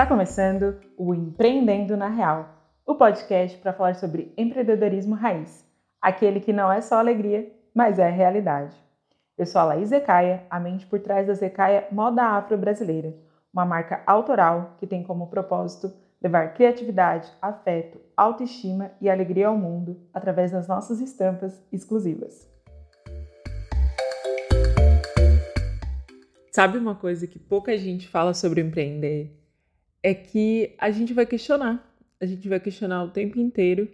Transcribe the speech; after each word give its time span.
Está 0.00 0.08
começando 0.08 0.80
o 0.96 1.14
Empreendendo 1.14 1.94
na 1.94 2.08
Real, 2.08 2.48
o 2.86 2.94
podcast 2.94 3.58
para 3.58 3.74
falar 3.74 3.94
sobre 3.96 4.32
empreendedorismo 4.34 5.14
raiz, 5.14 5.62
aquele 6.00 6.40
que 6.40 6.54
não 6.54 6.72
é 6.72 6.80
só 6.80 6.94
alegria, 6.94 7.52
mas 7.74 7.98
é 7.98 8.08
realidade. 8.08 8.74
Eu 9.36 9.44
sou 9.44 9.60
a 9.60 9.64
Laís 9.64 9.90
a 10.48 10.58
mente 10.58 10.86
por 10.86 11.00
trás 11.00 11.26
da 11.26 11.34
Zecaia 11.34 11.86
Moda 11.92 12.22
Afro 12.22 12.56
Brasileira, 12.56 13.14
uma 13.52 13.66
marca 13.66 14.02
autoral 14.06 14.74
que 14.78 14.86
tem 14.86 15.02
como 15.02 15.26
propósito 15.26 15.92
levar 16.22 16.54
criatividade, 16.54 17.30
afeto, 17.42 18.00
autoestima 18.16 18.92
e 19.02 19.10
alegria 19.10 19.48
ao 19.48 19.56
mundo 19.58 20.00
através 20.14 20.50
das 20.50 20.66
nossas 20.66 20.98
estampas 20.98 21.62
exclusivas. 21.70 22.50
Sabe 26.50 26.78
uma 26.78 26.94
coisa 26.94 27.26
que 27.26 27.38
pouca 27.38 27.76
gente 27.76 28.08
fala 28.08 28.32
sobre 28.32 28.62
empreender? 28.62 29.39
É 30.02 30.14
que 30.14 30.74
a 30.78 30.90
gente 30.90 31.12
vai 31.12 31.26
questionar. 31.26 31.86
A 32.20 32.26
gente 32.26 32.48
vai 32.48 32.60
questionar 32.60 33.04
o 33.04 33.10
tempo 33.10 33.38
inteiro, 33.38 33.88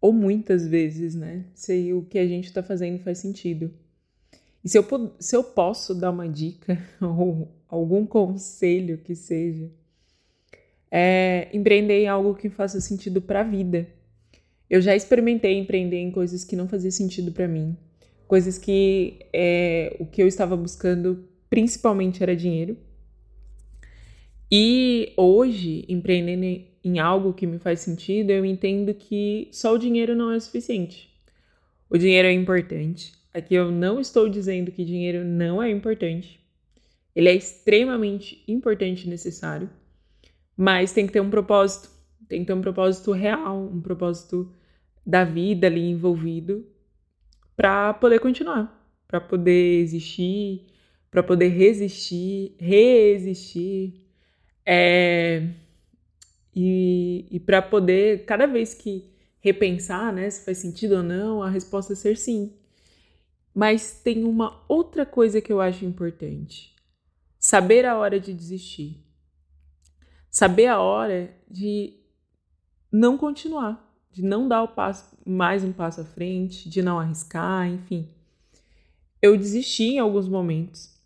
ou 0.00 0.12
muitas 0.12 0.66
vezes, 0.66 1.14
né? 1.14 1.44
Se 1.54 1.92
o 1.92 2.02
que 2.02 2.18
a 2.18 2.26
gente 2.26 2.46
está 2.46 2.62
fazendo 2.62 2.98
faz 3.00 3.18
sentido. 3.18 3.72
E 4.64 4.68
se 4.68 4.78
eu, 4.78 4.84
se 5.18 5.36
eu 5.36 5.44
posso 5.44 5.94
dar 5.94 6.10
uma 6.10 6.28
dica 6.28 6.78
ou 7.00 7.48
algum 7.68 8.04
conselho 8.04 8.98
que 8.98 9.14
seja, 9.14 9.70
é 10.90 11.48
empreender 11.52 12.02
em 12.02 12.08
algo 12.08 12.34
que 12.34 12.48
faça 12.48 12.80
sentido 12.80 13.20
para 13.20 13.40
a 13.40 13.44
vida. 13.44 13.86
Eu 14.68 14.80
já 14.80 14.94
experimentei 14.94 15.56
empreender 15.58 15.98
em 15.98 16.10
coisas 16.10 16.44
que 16.44 16.56
não 16.56 16.68
faziam 16.68 16.90
sentido 16.90 17.32
para 17.32 17.48
mim 17.48 17.76
coisas 18.28 18.58
que 18.58 19.20
é, 19.32 19.96
o 19.98 20.04
que 20.04 20.22
eu 20.22 20.28
estava 20.28 20.54
buscando 20.54 21.26
principalmente 21.48 22.22
era 22.22 22.36
dinheiro. 22.36 22.76
E 24.50 25.12
hoje, 25.16 25.84
empreendendo 25.88 26.64
em 26.82 26.98
algo 26.98 27.34
que 27.34 27.46
me 27.46 27.58
faz 27.58 27.80
sentido, 27.80 28.30
eu 28.30 28.44
entendo 28.44 28.94
que 28.94 29.48
só 29.52 29.74
o 29.74 29.78
dinheiro 29.78 30.16
não 30.16 30.32
é 30.32 30.40
suficiente. 30.40 31.10
O 31.90 31.98
dinheiro 31.98 32.28
é 32.28 32.32
importante. 32.32 33.12
Aqui 33.32 33.54
eu 33.54 33.70
não 33.70 34.00
estou 34.00 34.28
dizendo 34.28 34.72
que 34.72 34.84
dinheiro 34.84 35.22
não 35.24 35.62
é 35.62 35.70
importante. 35.70 36.40
Ele 37.14 37.28
é 37.28 37.34
extremamente 37.34 38.42
importante 38.48 39.04
e 39.04 39.10
necessário, 39.10 39.68
mas 40.56 40.92
tem 40.92 41.06
que 41.06 41.12
ter 41.12 41.20
um 41.20 41.30
propósito, 41.30 41.90
tem 42.28 42.40
que 42.40 42.46
ter 42.46 42.52
um 42.52 42.60
propósito 42.60 43.12
real, 43.12 43.60
um 43.60 43.80
propósito 43.80 44.50
da 45.04 45.24
vida 45.24 45.66
ali 45.66 45.90
envolvido 45.90 46.64
para 47.56 47.92
poder 47.94 48.20
continuar, 48.20 48.88
para 49.06 49.20
poder 49.20 49.80
existir, 49.80 50.66
para 51.10 51.22
poder 51.22 51.48
resistir, 51.48 52.54
reexistir, 52.58 54.07
é, 54.70 55.48
e, 56.54 57.26
e 57.30 57.40
para 57.40 57.62
poder, 57.62 58.26
cada 58.26 58.46
vez 58.46 58.74
que 58.74 59.10
repensar 59.40 60.12
né, 60.12 60.28
se 60.28 60.44
faz 60.44 60.58
sentido 60.58 60.96
ou 60.96 61.02
não, 61.02 61.42
a 61.42 61.48
resposta 61.48 61.92
é 61.92 61.96
ser 61.96 62.16
sim. 62.16 62.52
Mas 63.54 64.00
tem 64.02 64.24
uma 64.24 64.62
outra 64.68 65.06
coisa 65.06 65.40
que 65.40 65.52
eu 65.52 65.60
acho 65.60 65.84
importante: 65.84 66.76
saber 67.38 67.86
a 67.86 67.96
hora 67.96 68.20
de 68.20 68.34
desistir, 68.34 69.02
saber 70.30 70.66
a 70.66 70.80
hora 70.80 71.34
de 71.50 71.94
não 72.92 73.16
continuar 73.16 73.88
de 74.18 74.24
não 74.24 74.48
dar 74.48 74.64
o 74.64 74.68
passo, 74.68 75.16
mais 75.24 75.62
um 75.62 75.72
passo 75.72 76.00
à 76.00 76.04
frente, 76.04 76.68
de 76.68 76.82
não 76.82 76.98
arriscar, 76.98 77.68
enfim. 77.68 78.08
Eu 79.22 79.36
desisti 79.36 79.84
em 79.84 79.98
alguns 80.00 80.28
momentos, 80.28 80.97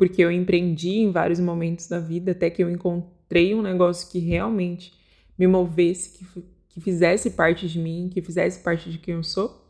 porque 0.00 0.22
eu 0.22 0.32
empreendi 0.32 1.00
em 1.00 1.10
vários 1.12 1.38
momentos 1.38 1.86
da 1.86 2.00
vida 2.00 2.30
até 2.30 2.48
que 2.48 2.64
eu 2.64 2.70
encontrei 2.70 3.54
um 3.54 3.60
negócio 3.60 4.10
que 4.10 4.18
realmente 4.18 4.94
me 5.38 5.46
movesse, 5.46 6.16
que, 6.16 6.42
que 6.70 6.80
fizesse 6.80 7.32
parte 7.32 7.68
de 7.68 7.78
mim, 7.78 8.08
que 8.10 8.22
fizesse 8.22 8.60
parte 8.60 8.90
de 8.90 8.96
quem 8.96 9.16
eu 9.16 9.22
sou. 9.22 9.62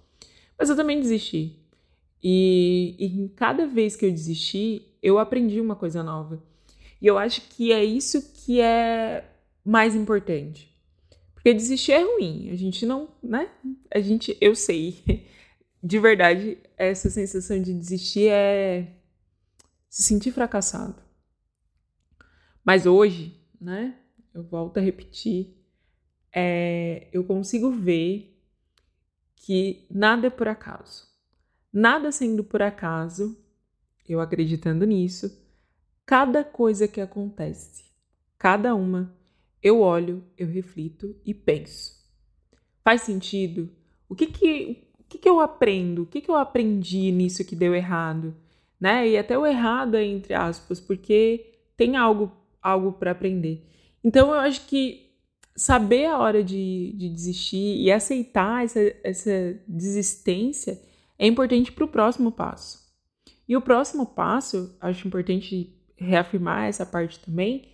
Mas 0.56 0.70
eu 0.70 0.76
também 0.76 1.00
desisti. 1.00 1.58
E, 2.22 2.94
e 2.96 3.28
cada 3.30 3.66
vez 3.66 3.96
que 3.96 4.06
eu 4.06 4.10
desisti, 4.12 4.94
eu 5.02 5.18
aprendi 5.18 5.60
uma 5.60 5.74
coisa 5.74 6.00
nova. 6.00 6.40
E 7.02 7.08
eu 7.08 7.18
acho 7.18 7.42
que 7.48 7.72
é 7.72 7.84
isso 7.84 8.32
que 8.32 8.60
é 8.60 9.24
mais 9.64 9.96
importante. 9.96 10.72
Porque 11.34 11.52
desistir 11.52 11.90
é 11.90 12.04
ruim. 12.04 12.50
A 12.52 12.54
gente 12.54 12.86
não, 12.86 13.08
né? 13.20 13.50
A 13.92 13.98
gente, 13.98 14.38
eu 14.40 14.54
sei. 14.54 15.26
De 15.82 15.98
verdade, 15.98 16.58
essa 16.76 17.10
sensação 17.10 17.60
de 17.60 17.72
desistir 17.72 18.28
é 18.28 18.99
se 19.90 20.04
sentir 20.04 20.30
fracassado. 20.30 21.02
Mas 22.64 22.86
hoje, 22.86 23.38
né? 23.60 23.98
Eu 24.32 24.44
volto 24.44 24.78
a 24.78 24.80
repetir. 24.80 25.56
É, 26.32 27.08
eu 27.12 27.24
consigo 27.24 27.72
ver 27.72 28.40
que 29.34 29.86
nada 29.90 30.28
é 30.28 30.30
por 30.30 30.46
acaso. 30.46 31.08
Nada 31.72 32.12
sendo 32.12 32.44
por 32.44 32.62
acaso, 32.62 33.36
eu 34.08 34.20
acreditando 34.20 34.84
nisso, 34.84 35.44
cada 36.06 36.44
coisa 36.44 36.88
que 36.88 37.00
acontece, 37.00 37.84
cada 38.38 38.74
uma 38.74 39.16
eu 39.62 39.80
olho, 39.80 40.24
eu 40.36 40.46
reflito 40.46 41.16
e 41.24 41.34
penso. 41.34 42.00
Faz 42.82 43.02
sentido? 43.02 43.70
O 44.08 44.14
que 44.14 44.26
que, 44.26 44.88
o 44.98 45.04
que, 45.04 45.18
que 45.18 45.28
eu 45.28 45.40
aprendo? 45.40 46.02
O 46.02 46.06
que, 46.06 46.20
que 46.20 46.30
eu 46.30 46.36
aprendi 46.36 47.12
nisso 47.12 47.44
que 47.44 47.54
deu 47.54 47.74
errado? 47.74 48.34
Né? 48.80 49.10
E 49.10 49.18
até 49.18 49.38
o 49.38 49.46
errado 49.46 49.96
entre 49.96 50.32
aspas, 50.34 50.80
porque 50.80 51.54
tem 51.76 51.96
algo, 51.96 52.32
algo 52.62 52.92
para 52.92 53.10
aprender. 53.10 53.66
Então 54.02 54.28
eu 54.28 54.40
acho 54.40 54.66
que 54.66 55.10
saber 55.54 56.06
a 56.06 56.18
hora 56.18 56.42
de, 56.42 56.94
de 56.96 57.08
desistir 57.10 57.76
e 57.80 57.92
aceitar 57.92 58.64
essa, 58.64 58.80
essa 59.04 59.60
desistência 59.68 60.80
é 61.18 61.26
importante 61.26 61.70
para 61.70 61.84
o 61.84 61.88
próximo 61.88 62.32
passo. 62.32 62.80
E 63.46 63.56
o 63.56 63.60
próximo 63.60 64.06
passo, 64.06 64.74
acho 64.80 65.06
importante 65.06 65.76
reafirmar 65.96 66.64
essa 66.64 66.86
parte 66.86 67.20
também, 67.20 67.68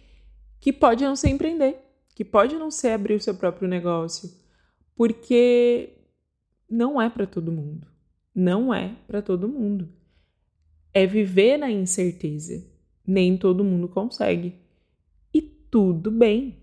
que 0.58 0.72
pode 0.72 1.04
não 1.04 1.14
ser 1.14 1.28
empreender, 1.28 1.78
que 2.14 2.24
pode 2.24 2.56
não 2.56 2.70
ser 2.70 2.88
abrir 2.88 3.14
o 3.14 3.20
seu 3.20 3.34
próprio 3.36 3.68
negócio, 3.68 4.28
porque 4.96 5.96
não 6.68 7.00
é 7.00 7.08
para 7.08 7.26
todo 7.26 7.52
mundo. 7.52 7.86
Não 8.34 8.74
é 8.74 8.96
para 9.06 9.22
todo 9.22 9.48
mundo. 9.48 9.88
É 10.96 11.06
viver 11.06 11.58
na 11.58 11.70
incerteza. 11.70 12.66
Nem 13.06 13.36
todo 13.36 13.62
mundo 13.62 13.86
consegue. 13.86 14.54
E 15.30 15.42
tudo 15.42 16.10
bem, 16.10 16.56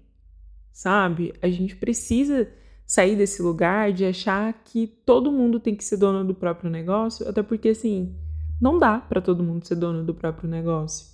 sabe? 0.72 1.36
A 1.40 1.48
gente 1.48 1.76
precisa 1.76 2.52
sair 2.84 3.16
desse 3.16 3.44
lugar 3.44 3.94
de 3.94 4.06
achar 4.06 4.52
que 4.66 4.88
todo 4.88 5.32
mundo 5.32 5.60
tem 5.60 5.76
que 5.76 5.84
ser 5.84 5.98
dono 5.98 6.26
do 6.26 6.34
próprio 6.34 6.68
negócio, 6.68 7.30
até 7.30 7.44
porque 7.44 7.70
assim, 7.70 8.16
não 8.60 8.80
dá 8.80 8.98
para 8.98 9.22
todo 9.22 9.44
mundo 9.44 9.68
ser 9.68 9.76
dono 9.76 10.04
do 10.04 10.16
próprio 10.16 10.50
negócio. 10.50 11.06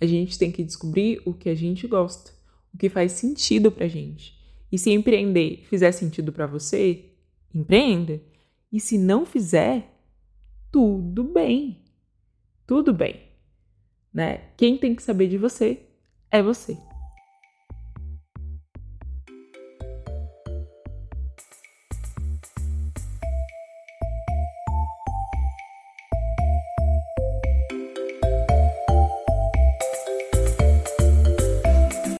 A 0.00 0.04
gente 0.04 0.36
tem 0.36 0.50
que 0.50 0.64
descobrir 0.64 1.22
o 1.24 1.32
que 1.32 1.48
a 1.48 1.54
gente 1.54 1.86
gosta, 1.86 2.32
o 2.74 2.76
que 2.76 2.88
faz 2.88 3.12
sentido 3.12 3.70
pra 3.70 3.86
gente. 3.86 4.36
E 4.72 4.76
se 4.76 4.90
empreender 4.90 5.64
fizer 5.70 5.92
sentido 5.92 6.32
para 6.32 6.48
você, 6.48 7.04
empreenda. 7.54 8.20
E 8.72 8.80
se 8.80 8.98
não 8.98 9.24
fizer, 9.24 9.96
tudo 10.72 11.22
bem. 11.22 11.83
Tudo 12.66 12.92
bem. 12.92 13.22
Né? 14.12 14.48
Quem 14.56 14.78
tem 14.78 14.94
que 14.94 15.02
saber 15.02 15.28
de 15.28 15.38
você 15.38 15.82
é 16.30 16.42
você. 16.42 16.78